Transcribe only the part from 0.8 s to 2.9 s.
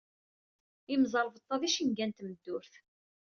Imẓerbeḍḍa d icenga n tmeddurt.